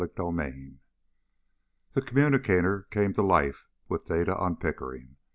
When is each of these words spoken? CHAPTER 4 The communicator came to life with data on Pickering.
CHAPTER 0.03 0.23
4 0.23 0.33
The 1.93 2.01
communicator 2.01 2.87
came 2.89 3.13
to 3.13 3.21
life 3.21 3.67
with 3.87 4.05
data 4.05 4.35
on 4.35 4.55
Pickering. 4.55 5.17